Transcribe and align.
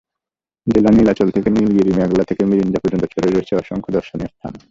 জেলার 0.67 0.93
নীলাচল 0.93 1.27
থেকে 1.31 1.49
নীলগিরি, 1.49 1.91
মেঘলা 1.93 2.23
থেকে 2.23 2.43
মিরিঞ্জা 2.45 2.79
পর্যন্ত 2.79 3.03
ছড়িয়ে 3.05 3.33
রয়েছে 3.33 3.53
অসংখ্য 3.55 3.89
দর্শনীয় 3.91 4.27
স্থান। 4.27 4.53